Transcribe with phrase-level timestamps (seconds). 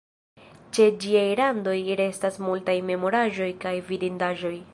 [0.77, 4.57] Ĉe ĝiaj randoj restas multaj memoraĵoj kaj vidindaĵoj.